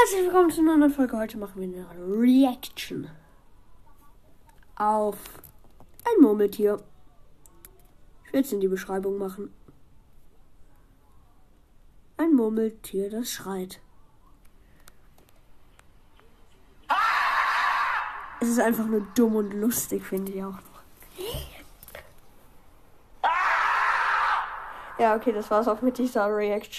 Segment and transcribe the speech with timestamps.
[0.00, 1.16] Herzlich willkommen zu einer neuen Folge.
[1.16, 3.10] Heute machen wir eine Reaction
[4.76, 5.16] auf
[6.04, 6.80] ein Murmeltier.
[8.24, 9.52] Ich werde es in die Beschreibung machen.
[12.16, 13.80] Ein Murmeltier, das schreit.
[18.40, 20.82] Es ist einfach nur dumm und lustig, finde ich auch noch.
[25.00, 26.72] Ja, okay, das war's auch mit dieser Reaction.